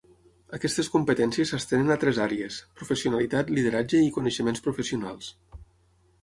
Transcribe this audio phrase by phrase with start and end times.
[0.57, 5.31] Aquestes competències s'estenen a tres àrees: professionalitat, lideratge i coneixements professionals.